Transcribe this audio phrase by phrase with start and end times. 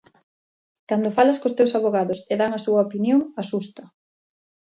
[0.89, 3.83] Cando falas cos teus avogados e dan a súa opinión, asusta.